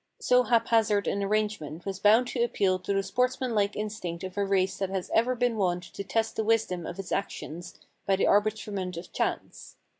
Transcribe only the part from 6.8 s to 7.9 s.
of its actions